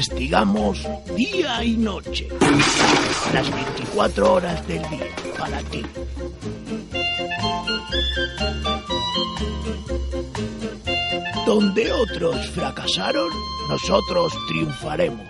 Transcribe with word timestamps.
Investigamos 0.00 0.88
día 1.14 1.62
y 1.62 1.76
noche, 1.76 2.26
las 3.34 3.54
24 3.54 4.32
horas 4.32 4.66
del 4.66 4.80
día, 4.88 5.14
para 5.38 5.60
ti. 5.64 5.82
Donde 11.44 11.92
otros 11.92 12.48
fracasaron, 12.48 13.28
nosotros 13.68 14.32
triunfaremos. 14.48 15.28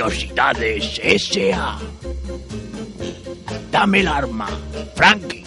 Curiosidades 0.00 0.98
S.A. 1.02 1.78
Dame 3.70 4.00
el 4.00 4.08
arma, 4.08 4.48
Frankie. 4.96 5.44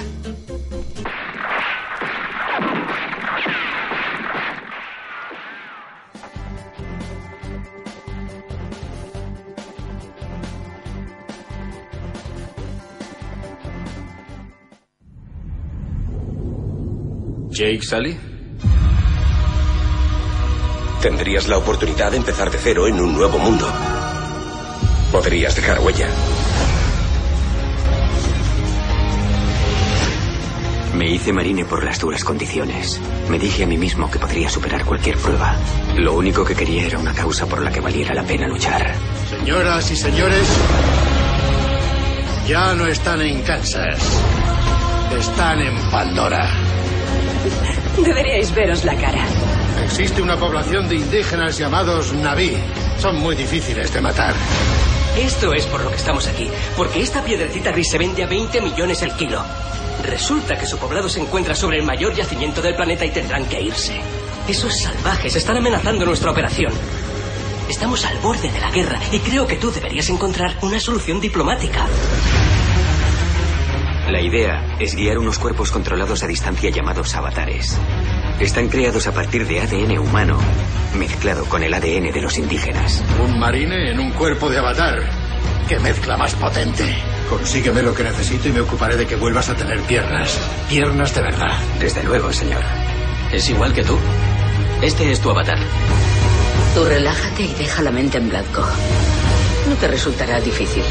Jake 17.49 17.81
Sully. 17.81 18.15
Tendrías 21.01 21.47
la 21.47 21.57
oportunidad 21.57 22.11
de 22.11 22.17
empezar 22.17 22.51
de 22.51 22.59
cero 22.59 22.85
en 22.85 23.01
un 23.01 23.15
nuevo 23.15 23.39
mundo. 23.39 23.67
Podrías 25.13 25.55
dejar 25.55 25.79
huella. 25.79 26.07
Me 30.95 31.11
hice 31.11 31.31
marine 31.31 31.65
por 31.65 31.83
las 31.83 31.99
duras 31.99 32.23
condiciones. 32.23 32.99
Me 33.29 33.37
dije 33.37 33.63
a 33.63 33.67
mí 33.67 33.77
mismo 33.77 34.09
que 34.09 34.17
podría 34.17 34.49
superar 34.49 34.83
cualquier 34.83 35.15
prueba. 35.17 35.55
Lo 35.97 36.15
único 36.15 36.43
que 36.43 36.55
quería 36.55 36.87
era 36.87 36.97
una 36.97 37.13
causa 37.13 37.45
por 37.45 37.61
la 37.61 37.71
que 37.71 37.79
valiera 37.79 38.15
la 38.15 38.23
pena 38.23 38.47
luchar. 38.47 38.95
Señoras 39.29 39.91
y 39.91 39.95
señores, 39.95 40.47
ya 42.47 42.73
no 42.73 42.87
están 42.87 43.21
en 43.21 43.39
Kansas. 43.43 43.99
Están 45.15 45.61
en 45.61 45.91
Pandora. 45.91 46.49
Deberíais 48.03 48.51
veros 48.55 48.83
la 48.83 48.95
cara. 48.95 49.27
Existe 49.85 50.23
una 50.23 50.37
población 50.37 50.89
de 50.89 50.95
indígenas 50.95 51.55
llamados 51.59 52.13
Naví. 52.13 52.57
Son 52.97 53.19
muy 53.19 53.35
difíciles 53.35 53.93
de 53.93 54.01
matar. 54.01 54.33
Esto 55.17 55.53
es 55.53 55.67
por 55.67 55.83
lo 55.83 55.91
que 55.91 55.97
estamos 55.97 56.27
aquí, 56.27 56.49
porque 56.75 57.01
esta 57.01 57.23
piedrecita 57.23 57.71
gris 57.71 57.91
se 57.91 57.99
vende 57.99 58.23
a 58.23 58.27
20 58.27 58.61
millones 58.61 59.03
el 59.03 59.11
kilo. 59.13 59.43
Resulta 60.03 60.57
que 60.57 60.65
su 60.65 60.77
poblado 60.79 61.07
se 61.07 61.21
encuentra 61.21 61.53
sobre 61.53 61.77
el 61.77 61.83
mayor 61.83 62.15
yacimiento 62.15 62.61
del 62.63 62.75
planeta 62.75 63.05
y 63.05 63.11
tendrán 63.11 63.45
que 63.45 63.61
irse. 63.61 64.01
Esos 64.47 64.79
salvajes 64.81 65.35
están 65.35 65.57
amenazando 65.57 66.05
nuestra 66.05 66.31
operación. 66.31 66.73
Estamos 67.69 68.03
al 68.05 68.17
borde 68.17 68.51
de 68.51 68.59
la 68.59 68.71
guerra 68.71 68.99
y 69.11 69.19
creo 69.19 69.45
que 69.45 69.57
tú 69.57 69.71
deberías 69.71 70.09
encontrar 70.09 70.57
una 70.63 70.79
solución 70.79 71.21
diplomática. 71.21 71.87
La 74.09 74.19
idea 74.19 74.75
es 74.79 74.95
guiar 74.95 75.19
unos 75.19 75.39
cuerpos 75.39 75.71
controlados 75.71 76.23
a 76.23 76.27
distancia 76.27 76.71
llamados 76.71 77.15
avatares. 77.15 77.77
Están 78.39 78.67
creados 78.67 79.07
a 79.07 79.13
partir 79.13 79.47
de 79.47 79.61
ADN 79.61 79.99
humano, 79.99 80.37
mezclado 80.97 81.45
con 81.45 81.63
el 81.63 81.73
ADN 81.73 82.11
de 82.11 82.21
los 82.21 82.37
indígenas. 82.37 83.03
Un 83.21 83.39
marine 83.39 83.91
en 83.91 83.99
un 83.99 84.11
cuerpo 84.11 84.49
de 84.49 84.57
avatar. 84.57 84.99
¡Qué 85.67 85.79
mezcla 85.79 86.17
más 86.17 86.35
potente! 86.35 86.83
Consígueme 87.29 87.81
lo 87.81 87.93
que 87.93 88.03
necesito 88.03 88.49
y 88.49 88.51
me 88.51 88.61
ocuparé 88.61 88.97
de 88.97 89.05
que 89.05 89.15
vuelvas 89.15 89.49
a 89.49 89.55
tener 89.55 89.79
piernas. 89.81 90.37
Piernas 90.67 91.15
de 91.15 91.21
verdad. 91.21 91.57
Desde 91.79 92.03
luego, 92.03 92.33
señor. 92.33 92.61
Es 93.31 93.49
igual 93.49 93.73
que 93.73 93.83
tú. 93.83 93.97
Este 94.81 95.11
es 95.11 95.21
tu 95.21 95.29
avatar. 95.29 95.57
Tú 96.75 96.83
relájate 96.85 97.43
y 97.43 97.53
deja 97.53 97.81
la 97.81 97.91
mente 97.91 98.17
en 98.17 98.29
blanco. 98.29 98.63
No 99.69 99.75
te 99.75 99.87
resultará 99.87 100.41
difícil. 100.41 100.83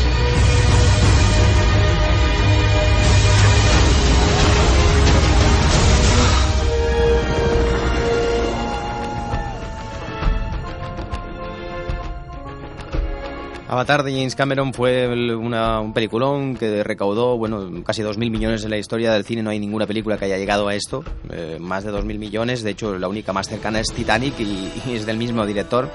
Avatar 13.73 14.03
de 14.03 14.13
James 14.13 14.35
Cameron 14.37 14.75
fue 14.75 15.09
una- 15.35 15.81
un 15.81 15.95
peliculón 15.95 16.57
que 16.59 16.85
recaudó, 16.85 17.39
bueno, 17.39 17.71
casi 17.87 18.03
2.000 18.03 18.31
millones 18.31 18.63
en 18.65 18.71
la 18.71 18.77
historia 18.77 19.15
del 19.15 19.25
cine. 19.25 19.43
No 19.43 19.49
hay 19.49 19.59
ninguna 19.59 19.87
película 19.87 20.19
que 20.19 20.27
haya 20.27 20.37
llegado 20.37 20.69
a 20.69 20.75
esto. 20.75 21.03
eh, 21.31 21.57
más 21.59 21.83
de 21.83 21.91
2.000 21.91 22.19
millones. 22.19 22.63
De 22.63 22.71
hecho, 22.73 22.99
la 22.99 23.09
única 23.09 23.33
más 23.33 23.49
cercana 23.49 23.81
es 23.81 23.87
Titanic 23.91 24.39
y, 24.41 24.71
y 24.87 24.93
es 24.95 25.07
del 25.07 25.17
mismo 25.17 25.47
director. 25.47 25.89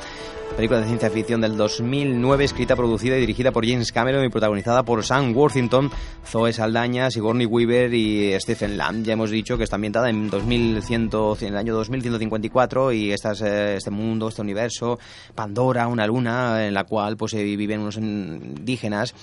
Película 0.55 0.79
de 0.79 0.87
ciencia 0.87 1.11
ficción 1.11 1.39
del 1.41 1.55
2009, 1.55 2.43
escrita, 2.43 2.75
producida 2.75 3.15
y 3.15 3.19
dirigida 3.19 3.51
por 3.51 3.67
James 3.67 3.91
Cameron 3.91 4.25
y 4.25 4.29
protagonizada 4.29 4.81
por 4.81 5.03
Sam 5.03 5.35
Worthington, 5.35 5.91
Zoe 6.25 6.51
Saldaña, 6.51 7.11
Sigourney 7.11 7.45
Weaver 7.45 7.93
y 7.93 8.33
Stephen 8.39 8.75
Lamb. 8.75 9.03
Ya 9.03 9.13
hemos 9.13 9.29
dicho 9.29 9.57
que 9.57 9.65
está 9.65 9.75
ambientada 9.75 10.09
en, 10.09 10.31
2100, 10.31 11.09
en 11.41 11.47
el 11.47 11.57
año 11.57 11.75
2154 11.75 12.91
y 12.91 13.11
esta 13.11 13.33
es, 13.33 13.41
eh, 13.41 13.75
este 13.75 13.91
mundo, 13.91 14.29
este 14.29 14.41
universo, 14.41 14.97
Pandora, 15.35 15.87
una 15.87 16.07
luna 16.07 16.65
en 16.65 16.73
la 16.73 16.85
cual 16.85 17.17
pues 17.17 17.35
eh, 17.35 17.43
viven 17.43 17.81
unos 17.81 17.97
indígenas 17.97 19.13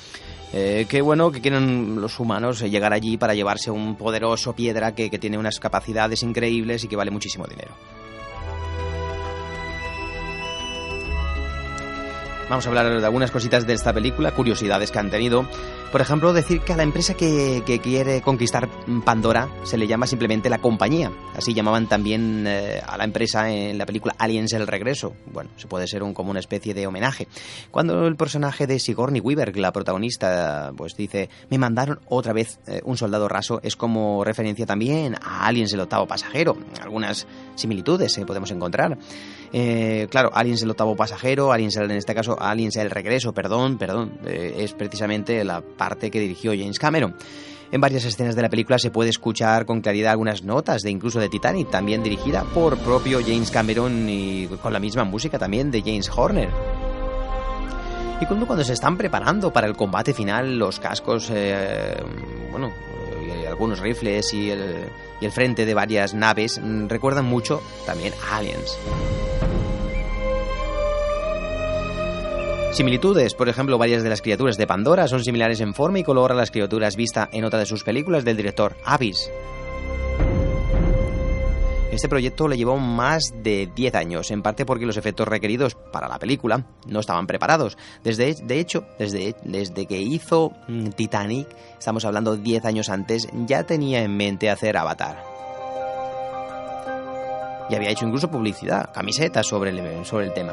eh, 0.52 0.86
que 0.88 1.00
bueno, 1.00 1.32
que 1.32 1.40
quieren 1.40 2.00
los 2.00 2.20
humanos 2.20 2.60
llegar 2.60 2.92
allí 2.92 3.16
para 3.16 3.34
llevarse 3.34 3.72
un 3.72 3.96
poderoso 3.96 4.52
piedra 4.52 4.94
que 4.94 5.10
tiene 5.18 5.36
unas 5.36 5.58
capacidades 5.58 6.22
increíbles 6.22 6.84
y 6.84 6.88
que 6.88 6.94
vale 6.94 7.10
muchísimo 7.10 7.46
dinero. 7.46 7.74
Vamos 12.48 12.66
a 12.66 12.68
hablar 12.68 13.00
de 13.00 13.04
algunas 13.04 13.30
cositas 13.30 13.66
de 13.66 13.72
esta 13.72 13.92
película, 13.92 14.32
curiosidades 14.32 14.90
que 14.90 14.98
han 14.98 15.10
tenido. 15.10 15.46
Por 15.94 16.00
ejemplo, 16.00 16.32
decir 16.32 16.62
que 16.62 16.72
a 16.72 16.76
la 16.76 16.82
empresa 16.82 17.14
que, 17.14 17.62
quiere 17.80 18.20
conquistar 18.20 18.68
Pandora 19.04 19.48
se 19.62 19.78
le 19.78 19.86
llama 19.86 20.08
simplemente 20.08 20.50
la 20.50 20.58
compañía. 20.58 21.12
Así 21.36 21.54
llamaban 21.54 21.86
también 21.86 22.46
eh, 22.48 22.82
a 22.84 22.98
la 22.98 23.04
empresa 23.04 23.48
en 23.48 23.78
la 23.78 23.86
película 23.86 24.12
Aliens 24.18 24.52
el 24.54 24.66
regreso. 24.66 25.14
Bueno, 25.32 25.50
se 25.56 25.68
puede 25.68 25.86
ser 25.86 26.02
un, 26.02 26.12
como 26.12 26.32
una 26.32 26.40
especie 26.40 26.74
de 26.74 26.88
homenaje. 26.88 27.28
Cuando 27.70 28.08
el 28.08 28.16
personaje 28.16 28.66
de 28.66 28.80
Sigourney 28.80 29.20
Weaver, 29.20 29.56
la 29.56 29.70
protagonista, 29.70 30.72
pues 30.76 30.96
dice, 30.96 31.30
me 31.48 31.58
mandaron 31.58 32.00
otra 32.08 32.32
vez 32.32 32.58
eh, 32.66 32.80
un 32.84 32.96
soldado 32.96 33.28
raso, 33.28 33.60
es 33.62 33.76
como 33.76 34.24
referencia 34.24 34.66
también 34.66 35.14
a 35.22 35.46
Aliens 35.46 35.72
el 35.74 35.80
octavo 35.80 36.08
pasajero. 36.08 36.56
Algunas 36.82 37.24
similitudes 37.54 38.18
eh, 38.18 38.26
podemos 38.26 38.50
encontrar. 38.50 38.98
Eh, 39.52 40.08
claro, 40.10 40.32
Aliens 40.34 40.60
el 40.64 40.70
octavo 40.70 40.96
pasajero, 40.96 41.52
Aliens 41.52 41.76
el- 41.76 41.88
en 41.88 41.98
este 41.98 42.16
caso 42.16 42.36
Aliens 42.40 42.74
el 42.74 42.90
regreso, 42.90 43.32
perdón, 43.32 43.78
perdón, 43.78 44.18
es 44.24 44.72
precisamente 44.72 45.44
la 45.44 45.62
parte 45.84 46.10
que 46.10 46.18
dirigió 46.18 46.52
James 46.52 46.78
Cameron. 46.78 47.14
En 47.70 47.80
varias 47.80 48.06
escenas 48.06 48.34
de 48.34 48.40
la 48.40 48.48
película 48.48 48.78
se 48.78 48.90
puede 48.90 49.10
escuchar 49.10 49.66
con 49.66 49.82
claridad 49.82 50.12
algunas 50.12 50.42
notas 50.42 50.80
de 50.82 50.90
incluso 50.90 51.20
de 51.20 51.28
Titanic, 51.28 51.70
también 51.70 52.02
dirigida 52.02 52.42
por 52.54 52.78
propio 52.78 53.20
James 53.20 53.50
Cameron 53.50 54.08
y 54.08 54.46
con 54.62 54.72
la 54.72 54.78
misma 54.78 55.04
música 55.04 55.38
también 55.38 55.70
de 55.70 55.82
James 55.82 56.08
Horner. 56.08 56.48
Y 58.18 58.26
cuando, 58.26 58.46
cuando 58.46 58.64
se 58.64 58.72
están 58.72 58.96
preparando 58.96 59.52
para 59.52 59.66
el 59.66 59.76
combate 59.76 60.14
final, 60.14 60.58
los 60.58 60.80
cascos, 60.80 61.30
eh, 61.34 61.96
bueno, 62.50 62.72
y 63.42 63.44
algunos 63.44 63.80
rifles 63.80 64.32
y 64.32 64.50
el, 64.50 64.88
frente 65.30 65.66
de 65.66 65.74
varias 65.74 66.14
naves 66.14 66.60
mm, 66.62 66.86
recuerdan 66.88 67.26
mucho 67.26 67.60
también 67.84 68.14
Aliens. 68.30 68.78
Similitudes, 72.74 73.34
por 73.34 73.48
ejemplo, 73.48 73.78
varias 73.78 74.02
de 74.02 74.08
las 74.08 74.20
criaturas 74.20 74.56
de 74.56 74.66
Pandora 74.66 75.06
son 75.06 75.22
similares 75.22 75.60
en 75.60 75.74
forma 75.74 76.00
y 76.00 76.02
color 76.02 76.32
a 76.32 76.34
las 76.34 76.50
criaturas 76.50 76.96
vistas 76.96 77.28
en 77.30 77.44
otra 77.44 77.60
de 77.60 77.66
sus 77.66 77.84
películas 77.84 78.24
del 78.24 78.36
director 78.36 78.76
Abyss. 78.84 79.30
Este 81.92 82.08
proyecto 82.08 82.48
le 82.48 82.56
llevó 82.56 82.76
más 82.78 83.32
de 83.44 83.70
10 83.72 83.94
años, 83.94 84.32
en 84.32 84.42
parte 84.42 84.66
porque 84.66 84.86
los 84.86 84.96
efectos 84.96 85.28
requeridos 85.28 85.76
para 85.76 86.08
la 86.08 86.18
película 86.18 86.66
no 86.88 86.98
estaban 86.98 87.28
preparados. 87.28 87.78
Desde, 88.02 88.34
de 88.34 88.58
hecho, 88.58 88.84
desde, 88.98 89.36
desde 89.44 89.86
que 89.86 90.00
hizo 90.00 90.50
mm, 90.66 90.88
Titanic, 90.88 91.46
estamos 91.78 92.04
hablando 92.04 92.36
10 92.36 92.64
años 92.64 92.88
antes, 92.88 93.28
ya 93.46 93.62
tenía 93.62 94.02
en 94.02 94.16
mente 94.16 94.50
hacer 94.50 94.76
Avatar. 94.76 95.22
Y 97.70 97.76
había 97.76 97.90
hecho 97.90 98.04
incluso 98.04 98.28
publicidad, 98.28 98.92
camisetas 98.92 99.46
sobre 99.46 100.04
sobre 100.04 100.26
el 100.26 100.34
tema. 100.34 100.52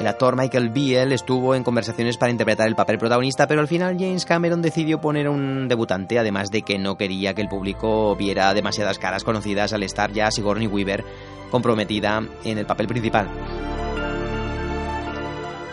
El 0.00 0.08
actor 0.08 0.36
Michael 0.36 0.70
Biel 0.70 1.12
estuvo 1.12 1.54
en 1.54 1.62
conversaciones 1.62 2.16
para 2.16 2.32
interpretar 2.32 2.66
el 2.66 2.74
papel 2.74 2.98
protagonista, 2.98 3.46
pero 3.46 3.60
al 3.60 3.68
final 3.68 3.96
James 3.98 4.24
Cameron 4.24 4.60
decidió 4.60 5.00
poner 5.00 5.28
un 5.28 5.68
debutante, 5.68 6.18
además 6.18 6.50
de 6.50 6.62
que 6.62 6.78
no 6.78 6.96
quería 6.96 7.32
que 7.32 7.42
el 7.42 7.48
público 7.48 8.16
viera 8.16 8.52
demasiadas 8.54 8.98
caras 8.98 9.24
conocidas 9.24 9.72
al 9.72 9.82
estar 9.82 10.12
ya 10.12 10.30
Sigourney 10.30 10.66
Weaver 10.66 11.04
comprometida 11.50 12.22
en 12.44 12.58
el 12.58 12.66
papel 12.66 12.88
principal. 12.88 13.28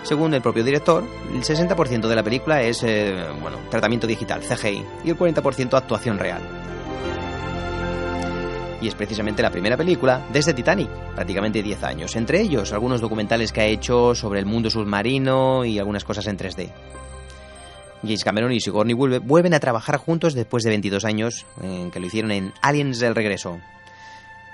Según 0.04 0.34
el 0.34 0.42
propio 0.42 0.64
director, 0.64 1.04
el 1.34 1.42
60% 1.42 2.08
de 2.08 2.16
la 2.16 2.24
película 2.24 2.62
es 2.62 2.84
eh, 2.84 3.26
bueno, 3.42 3.58
tratamiento 3.70 4.08
digital, 4.08 4.42
CGI, 4.42 4.86
y 5.04 5.10
el 5.10 5.18
40% 5.18 5.74
actuación 5.74 6.18
real 6.20 6.61
y 8.82 8.88
es 8.88 8.96
precisamente 8.96 9.42
la 9.42 9.52
primera 9.52 9.78
película 9.78 10.26
desde 10.34 10.54
Titanic, 10.54 10.90
prácticamente 11.16 11.62
10 11.62 11.84
años. 11.84 12.16
Entre 12.16 12.42
ellos, 12.42 12.74
algunos 12.74 13.00
documentales 13.00 13.52
que 13.52 13.62
ha 13.62 13.66
hecho 13.66 14.16
sobre 14.16 14.40
el 14.40 14.46
mundo 14.46 14.70
submarino 14.70 15.64
y 15.64 15.80
algunas 15.80 16.04
cosas 16.04 16.28
en 16.28 16.38
3D. 16.38 16.70
James 18.02 18.24
Cameron 18.24 18.52
y 18.52 18.60
Sigourney 18.60 18.96
vuelven 18.96 19.54
a 19.54 19.60
trabajar 19.60 19.98
juntos 19.98 20.34
después 20.34 20.64
de 20.64 20.72
22 20.72 21.06
años, 21.06 21.46
en 21.62 21.92
que 21.92 22.00
lo 22.00 22.08
hicieron 22.08 22.32
en 22.32 22.54
Aliens 22.62 23.00
del 23.00 23.14
Regreso. 23.14 23.60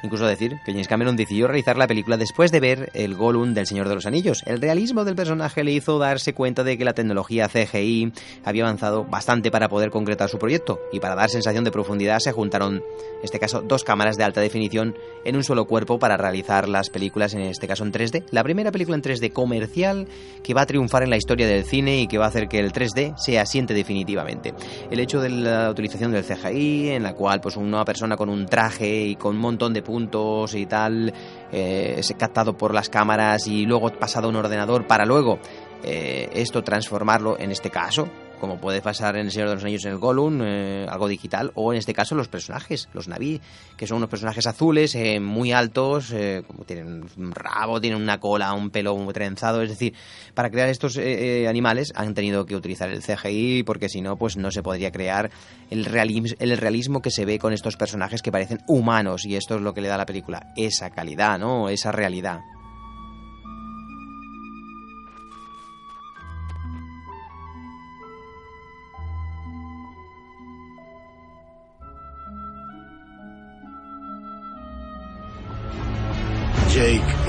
Incluso 0.04 0.28
decir 0.28 0.60
que 0.66 0.72
James 0.72 0.88
Cameron 0.88 1.16
decidió 1.16 1.48
realizar 1.48 1.78
la 1.78 1.88
película 1.88 2.18
después 2.18 2.52
de 2.52 2.60
ver 2.60 2.92
el 2.94 3.16
Gollum 3.16 3.54
del 3.54 3.66
Señor 3.66 3.90
de 3.90 3.96
los 3.96 4.06
Anillos. 4.06 4.44
El 4.46 4.62
realismo 4.62 5.06
del 5.06 5.16
personaje 5.16 5.64
le 5.64 5.72
hizo 5.72 5.98
darse 5.98 6.34
cuenta 6.34 6.64
de 6.64 6.78
que 6.78 6.86
la 6.86 6.94
tecnología 6.94 7.50
CGI 7.50 8.14
había 8.46 8.64
avanzado 8.64 9.06
bastante 9.06 9.52
para 9.52 9.70
poder 9.70 9.90
concretar 9.90 10.30
su 10.30 10.38
proyecto 10.38 10.80
y 10.92 11.00
para 11.00 11.16
dar 11.16 11.30
sensación 11.30 11.64
de 11.64 11.72
profundidad 11.72 12.20
se 12.20 12.32
juntaron, 12.32 12.76
en 12.76 12.84
este 13.24 13.40
caso, 13.40 13.62
dos 13.62 13.84
cámaras 13.84 14.18
de 14.18 14.24
alta 14.24 14.42
definición 14.42 14.96
en 15.26 15.36
un 15.36 15.44
solo 15.44 15.66
cuerpo 15.66 16.00
para 16.00 16.18
realizar 16.18 16.70
las 16.70 16.90
películas, 16.90 17.34
en 17.34 17.42
este 17.42 17.68
caso 17.68 17.84
en 17.84 17.92
3D. 17.92 18.26
La 18.32 18.44
primera 18.44 18.72
película 18.72 18.96
en 18.96 19.04
3D 19.04 19.34
comercial 19.34 20.08
que 20.44 20.54
va 20.54 20.62
a 20.62 20.66
triunfar 20.66 21.04
en 21.04 21.10
la 21.10 21.18
historia 21.18 21.48
del 21.48 21.66
cine 21.66 22.02
y 22.02 22.08
que 22.08 22.18
va 22.18 22.26
a 22.26 22.30
hacer 22.30 22.48
que 22.48 22.60
el 22.60 22.72
3D 22.72 23.16
se 23.18 23.40
asiente 23.40 23.74
definitivamente. 23.74 24.54
El 24.92 25.00
hecho 25.00 25.22
de 25.22 25.30
la 25.30 25.70
utilización 25.70 26.12
del 26.12 26.24
CGI, 26.24 26.90
en 26.90 27.04
la 27.04 27.14
cual 27.14 27.42
pues 27.42 27.58
una 27.58 27.84
persona 27.84 28.16
con 28.16 28.30
un 28.30 28.46
traje 28.46 29.06
y 29.06 29.16
con 29.16 29.36
un 29.36 29.42
montón 29.42 29.74
de 29.74 29.82
puntos 29.88 30.54
y 30.54 30.66
tal, 30.66 31.14
eh, 31.50 32.02
captado 32.18 32.58
por 32.58 32.74
las 32.74 32.90
cámaras 32.90 33.48
y 33.48 33.66
luego 33.66 33.90
pasado 33.94 34.28
a 34.28 34.30
un 34.30 34.36
ordenador 34.36 34.86
para 34.86 35.06
luego 35.06 35.40
eh, 35.84 36.30
esto 36.34 36.62
transformarlo 36.62 37.40
en 37.40 37.52
este 37.52 37.70
caso 37.70 38.10
como 38.40 38.58
puede 38.58 38.82
pasar 38.82 39.16
en 39.18 39.26
El 39.26 39.32
Señor 39.32 39.50
de 39.50 39.56
los 39.56 39.64
Anillos 39.64 39.86
en 39.86 39.92
el 39.92 39.98
Gollum, 39.98 40.42
eh, 40.42 40.86
algo 40.90 41.08
digital, 41.08 41.52
o 41.56 41.74
en 41.74 41.80
este 41.80 41.94
caso 41.94 42.16
los 42.16 42.28
personajes, 42.28 42.90
los 42.94 43.08
Naví, 43.08 43.42
que 43.76 43.88
son 43.88 43.98
unos 43.98 44.10
personajes 44.10 44.48
azules, 44.48 44.98
muy 45.22 45.52
altos, 45.52 46.14
como 46.48 46.64
tienen 46.64 47.06
un 47.18 47.32
rabo, 47.32 47.80
tienen 47.80 48.02
una 48.02 48.20
cola, 48.20 48.54
un 48.54 48.70
pelo 48.70 48.96
muy 48.96 49.14
trenzado, 49.14 49.62
es 49.62 49.70
decir, 49.70 49.94
para 50.34 50.50
crear 50.50 50.70
estos 50.70 50.98
animales 50.98 51.94
han 51.96 52.14
tenido 52.14 52.46
que 52.46 52.56
utilizar 52.56 52.90
el 52.90 53.04
CGI, 53.04 53.64
porque 53.64 53.90
si 53.90 54.02
no, 54.02 54.18
pues 54.18 54.38
no 54.38 54.52
se 54.52 54.64
podría 54.64 54.92
crear 54.92 55.30
el 55.70 55.86
realismo, 55.86 56.38
el 56.40 56.58
realismo 56.58 57.02
que 57.02 57.12
se 57.12 57.26
ve 57.26 57.40
con 57.40 57.54
estos 57.54 57.78
personajes 57.78 58.22
que 58.22 58.32
parecen 58.32 58.60
humanos, 58.68 59.26
y 59.26 59.36
esto 59.36 59.56
es 59.56 59.62
lo 59.62 59.74
que 59.74 59.82
le 59.82 59.88
da 59.88 59.96
a 59.96 60.00
la 60.00 60.06
película, 60.06 60.54
esa 60.56 60.90
calidad, 60.90 61.40
¿no? 61.40 61.70
Esa 61.70 61.92
realidad. 61.92 62.42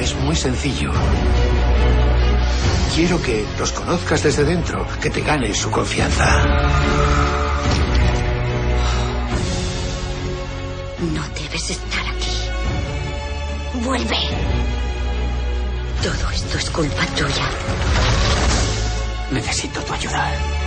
Es 0.08 0.14
muy 0.16 0.34
sencillo. 0.34 0.90
Quiero 2.94 3.20
que 3.20 3.44
los 3.58 3.72
conozcas 3.72 4.22
desde 4.22 4.44
dentro, 4.44 4.86
que 5.02 5.10
te 5.10 5.20
ganes 5.20 5.58
su 5.58 5.70
confianza. 5.70 6.24
No 11.14 11.22
debes 11.34 11.70
estar 11.70 12.06
aquí. 12.06 13.84
Vuelve. 13.84 14.18
Todo 16.02 16.30
esto 16.30 16.58
es 16.58 16.70
culpa 16.70 17.04
tuya. 17.16 17.50
Necesito 19.30 19.80
tu 19.80 19.92
ayuda. 19.92 20.57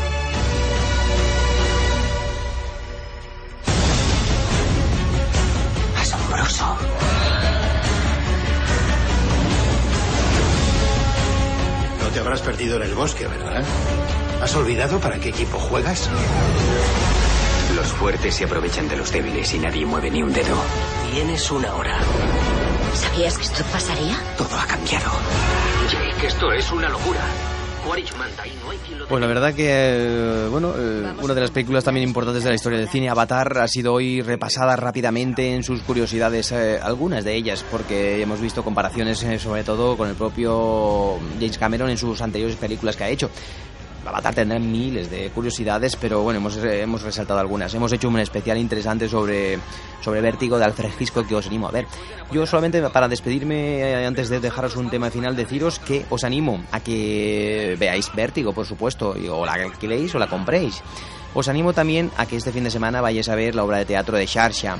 Te 12.11 12.19
habrás 12.19 12.41
perdido 12.41 12.77
en 12.77 12.83
el 12.83 12.93
bosque, 12.93 13.27
¿verdad? 13.27 13.63
¿Has 14.41 14.55
olvidado 14.55 14.99
para 14.99 15.19
qué 15.19 15.29
equipo 15.29 15.57
juegas? 15.59 16.09
Los 17.75 17.87
fuertes 17.87 18.35
se 18.35 18.45
aprovechan 18.45 18.87
de 18.89 18.97
los 18.97 19.11
débiles 19.11 19.53
y 19.53 19.59
nadie 19.59 19.85
mueve 19.85 20.11
ni 20.11 20.21
un 20.21 20.33
dedo. 20.33 20.55
Tienes 21.11 21.49
una 21.51 21.73
hora. 21.75 21.97
¿Sabías 22.93 23.37
que 23.37 23.43
esto 23.43 23.63
pasaría? 23.71 24.17
Todo 24.37 24.57
ha 24.57 24.65
cambiado. 24.65 25.09
Jake, 25.89 26.27
esto 26.27 26.51
es 26.51 26.71
una 26.71 26.89
locura. 26.89 27.21
Pues 29.07 29.21
la 29.21 29.27
verdad 29.27 29.53
que, 29.53 29.67
eh, 29.67 30.47
bueno, 30.49 30.73
eh, 30.77 31.13
una 31.21 31.33
de 31.33 31.41
las 31.41 31.51
películas 31.51 31.83
también 31.83 32.07
importantes 32.07 32.43
de 32.43 32.49
la 32.49 32.55
historia 32.55 32.79
del 32.79 32.87
cine, 32.87 33.09
Avatar, 33.09 33.57
ha 33.57 33.67
sido 33.67 33.93
hoy 33.93 34.21
repasada 34.21 34.75
rápidamente 34.75 35.53
en 35.53 35.63
sus 35.63 35.81
curiosidades, 35.81 36.51
eh, 36.51 36.79
algunas 36.81 37.23
de 37.23 37.35
ellas, 37.35 37.65
porque 37.69 38.21
hemos 38.21 38.39
visto 38.39 38.63
comparaciones 38.63 39.25
sobre 39.41 39.63
todo 39.63 39.97
con 39.97 40.09
el 40.09 40.15
propio 40.15 41.17
James 41.39 41.57
Cameron 41.57 41.89
en 41.89 41.97
sus 41.97 42.21
anteriores 42.21 42.55
películas 42.55 42.95
que 42.95 43.03
ha 43.03 43.09
hecho. 43.09 43.29
Avatar 44.05 44.33
tendrá 44.33 44.57
miles 44.59 45.09
de 45.11 45.29
curiosidades, 45.29 45.95
pero 45.95 46.21
bueno, 46.23 46.39
hemos, 46.39 46.57
hemos 46.57 47.01
resaltado 47.03 47.39
algunas. 47.39 47.73
Hemos 47.73 47.91
hecho 47.93 48.07
un 48.09 48.19
especial 48.19 48.57
interesante 48.57 49.07
sobre, 49.07 49.59
sobre 50.01 50.21
Vértigo 50.21 50.57
de 50.57 50.65
Alfred 50.65 50.91
Hitchcock 50.99 51.27
que 51.27 51.35
os 51.35 51.45
animo 51.47 51.67
a 51.67 51.71
ver. 51.71 51.85
Yo 52.31 52.45
solamente 52.45 52.81
para 52.89 53.07
despedirme, 53.07 53.79
eh, 53.79 54.05
antes 54.05 54.29
de 54.29 54.39
dejaros 54.39 54.75
un 54.75 54.89
tema 54.89 55.11
final, 55.11 55.35
deciros 55.35 55.79
que 55.79 56.05
os 56.09 56.23
animo 56.23 56.63
a 56.71 56.79
que 56.79 57.75
veáis 57.79 58.11
Vértigo, 58.13 58.53
por 58.53 58.65
supuesto, 58.65 59.15
y- 59.17 59.27
o 59.27 59.45
la 59.45 59.53
alquiléis 59.53 60.13
o 60.15 60.19
la 60.19 60.27
compréis. 60.27 60.81
Os 61.33 61.47
animo 61.47 61.71
también 61.73 62.11
a 62.17 62.25
que 62.25 62.35
este 62.37 62.51
fin 62.51 62.63
de 62.63 62.71
semana 62.71 63.01
vayáis 63.01 63.29
a 63.29 63.35
ver 63.35 63.55
la 63.55 63.63
obra 63.63 63.77
de 63.77 63.85
teatro 63.85 64.17
de 64.17 64.25
Sharsha. 64.25 64.77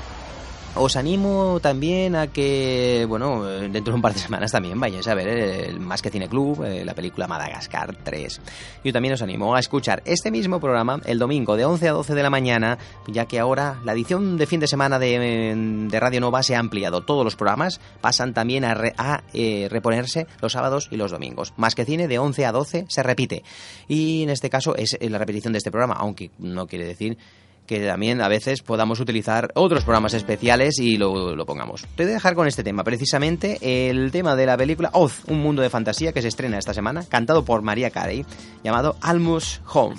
Os 0.74 0.96
animo 0.96 1.60
también 1.60 2.16
a 2.16 2.28
que, 2.28 3.04
bueno, 3.06 3.44
dentro 3.44 3.92
de 3.92 3.96
un 3.96 4.00
par 4.00 4.14
de 4.14 4.20
semanas 4.20 4.52
también 4.52 4.80
vayáis 4.80 5.06
a 5.06 5.14
ver 5.14 5.28
el 5.28 5.78
Más 5.80 6.00
que 6.00 6.08
Cine 6.08 6.30
Club, 6.30 6.64
eh, 6.64 6.82
la 6.82 6.94
película 6.94 7.28
Madagascar 7.28 7.94
3. 8.02 8.40
Yo 8.82 8.90
también 8.90 9.12
os 9.12 9.20
animo 9.20 9.54
a 9.54 9.60
escuchar 9.60 10.02
este 10.06 10.30
mismo 10.30 10.60
programa 10.60 10.98
el 11.04 11.18
domingo 11.18 11.56
de 11.56 11.66
11 11.66 11.88
a 11.88 11.92
12 11.92 12.14
de 12.14 12.22
la 12.22 12.30
mañana, 12.30 12.78
ya 13.06 13.26
que 13.26 13.38
ahora 13.38 13.80
la 13.84 13.92
edición 13.92 14.38
de 14.38 14.46
fin 14.46 14.60
de 14.60 14.66
semana 14.66 14.98
de, 14.98 15.54
de 15.90 16.00
Radio 16.00 16.22
Nova 16.22 16.42
se 16.42 16.56
ha 16.56 16.58
ampliado. 16.58 17.02
Todos 17.02 17.22
los 17.22 17.36
programas 17.36 17.78
pasan 18.00 18.32
también 18.32 18.64
a, 18.64 18.72
re- 18.72 18.94
a, 18.96 19.24
eh, 19.34 19.68
reponerse 19.70 20.26
los 20.40 20.52
sábados 20.52 20.88
y 20.90 20.96
los 20.96 21.10
domingos. 21.10 21.52
Más 21.58 21.74
que 21.74 21.84
Cine 21.84 22.08
de 22.08 22.18
11 22.18 22.46
a 22.46 22.52
12 22.52 22.86
se 22.88 23.02
repite. 23.02 23.42
Y 23.88 24.22
en 24.22 24.30
este 24.30 24.48
caso 24.48 24.74
es 24.74 24.96
la 25.02 25.18
repetición 25.18 25.52
de 25.52 25.58
este 25.58 25.70
programa, 25.70 25.96
aunque 25.98 26.30
no 26.38 26.66
quiere 26.66 26.86
decir 26.86 27.18
que 27.66 27.86
también 27.86 28.20
a 28.20 28.28
veces 28.28 28.62
podamos 28.62 29.00
utilizar 29.00 29.50
otros 29.54 29.84
programas 29.84 30.14
especiales 30.14 30.78
y 30.78 30.96
lo, 30.96 31.34
lo 31.34 31.46
pongamos. 31.46 31.86
Te 31.96 32.04
voy 32.04 32.12
a 32.12 32.14
dejar 32.14 32.34
con 32.34 32.46
este 32.46 32.64
tema, 32.64 32.84
precisamente 32.84 33.58
el 33.88 34.10
tema 34.10 34.36
de 34.36 34.46
la 34.46 34.56
película 34.56 34.90
Oz, 34.92 35.22
un 35.28 35.40
mundo 35.40 35.62
de 35.62 35.70
fantasía 35.70 36.12
que 36.12 36.22
se 36.22 36.28
estrena 36.28 36.58
esta 36.58 36.74
semana, 36.74 37.04
cantado 37.08 37.44
por 37.44 37.62
María 37.62 37.90
Carey, 37.90 38.24
llamado 38.62 38.96
Almost 39.00 39.62
Home. 39.72 39.96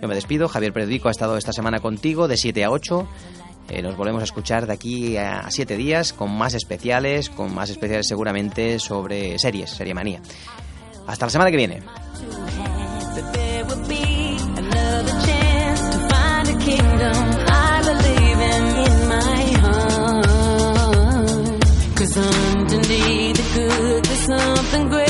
Yo 0.00 0.08
me 0.08 0.14
despido, 0.14 0.48
Javier 0.48 0.72
Periodico 0.72 1.08
ha 1.08 1.10
estado 1.10 1.36
esta 1.36 1.52
semana 1.52 1.80
contigo 1.80 2.28
de 2.28 2.36
7 2.36 2.64
a 2.64 2.70
8. 2.70 3.08
Eh, 3.68 3.82
nos 3.82 3.96
volvemos 3.96 4.20
a 4.20 4.24
escuchar 4.24 4.66
de 4.66 4.72
aquí 4.72 5.16
a 5.16 5.46
7 5.50 5.76
días 5.76 6.12
con 6.12 6.30
más 6.36 6.54
especiales, 6.54 7.30
con 7.30 7.54
más 7.54 7.70
especiales 7.70 8.06
seguramente 8.06 8.78
sobre 8.78 9.38
series, 9.38 9.70
serie 9.70 9.94
manía. 9.94 10.20
Hasta 11.06 11.26
la 11.26 11.30
semana 11.30 11.50
que 11.50 11.56
viene. 11.56 11.82
kingdom. 16.66 17.24
I 17.46 17.74
believe 17.88 18.40
in 18.52 18.64
in 18.86 18.96
my 19.14 19.42
heart. 19.62 21.06
Cause 21.94 22.14
underneath 22.16 23.36
the 23.36 23.44
good, 23.54 24.04
there's 24.04 24.24
something 24.26 24.88
great. 24.88 25.05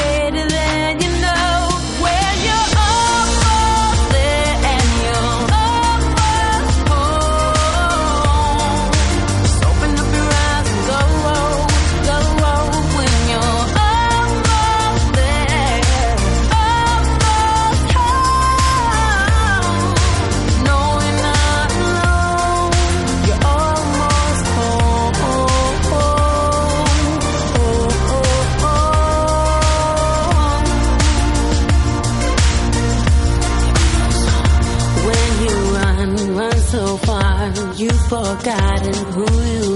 so 36.76 36.99
far, 36.99 37.49
you've 37.75 38.06
forgotten 38.06 38.95
who 39.14 39.25
you 39.50 39.75